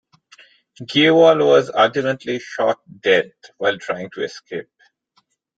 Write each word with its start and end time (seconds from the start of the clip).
Gaywal 0.81 1.45
was 1.45 1.69
ultimately 1.75 2.39
shot 2.39 2.79
dead 3.01 3.33
while 3.59 3.77
trying 3.77 4.09
to 4.09 4.23
escape. 4.23 4.71